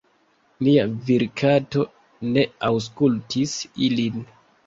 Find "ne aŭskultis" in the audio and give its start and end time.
2.29-3.53